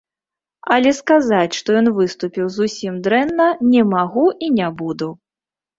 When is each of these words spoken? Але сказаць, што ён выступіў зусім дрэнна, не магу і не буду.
Але 0.75 0.93
сказаць, 0.99 1.51
што 1.59 1.69
ён 1.81 1.91
выступіў 1.99 2.45
зусім 2.57 2.93
дрэнна, 3.09 3.47
не 3.77 3.81
магу 3.95 4.25
і 4.47 4.53
не 4.61 4.77
буду. 4.83 5.09